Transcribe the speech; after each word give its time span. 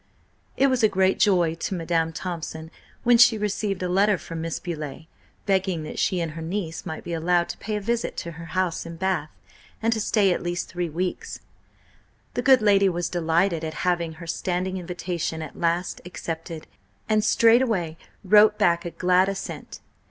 It 0.57 0.65
was 0.65 0.81
a 0.81 0.89
great 0.89 1.19
joy 1.19 1.53
to 1.53 1.75
Madam 1.75 2.11
Thompson 2.11 2.71
when 3.03 3.19
she 3.19 3.37
received 3.37 3.83
a 3.83 3.87
letter 3.87 4.17
from 4.17 4.41
Miss 4.41 4.57
Beauleigh 4.59 5.05
begging 5.45 5.83
that 5.83 5.99
she 5.99 6.19
and 6.19 6.31
her 6.31 6.41
niece 6.41 6.87
might 6.87 7.03
be 7.03 7.13
allowed 7.13 7.49
to 7.49 7.57
pay 7.59 7.75
a 7.75 7.81
visit 7.81 8.17
to 8.17 8.31
her 8.31 8.45
house 8.57 8.83
in 8.83 8.95
Bath, 8.95 9.29
and 9.79 9.93
to 9.93 10.01
stay 10.01 10.33
at 10.33 10.41
least 10.41 10.69
three 10.69 10.89
weeks. 10.89 11.41
The 12.33 12.41
good 12.41 12.63
lady 12.63 12.89
was 12.89 13.09
delighted 13.09 13.63
at 13.63 13.75
having 13.85 14.13
her 14.13 14.25
standing 14.25 14.77
invitation 14.77 15.43
at 15.43 15.55
last 15.55 16.01
accepted, 16.03 16.65
and 17.07 17.23
straightway 17.23 17.95
wrote 18.23 18.57
back 18.57 18.85
a 18.85 18.89
glad 18.89 19.29
assent. 19.29 19.81